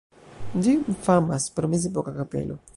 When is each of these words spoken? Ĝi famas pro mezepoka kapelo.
Ĝi 0.67 0.73
famas 1.09 1.47
pro 1.59 1.71
mezepoka 1.75 2.19
kapelo. 2.21 2.63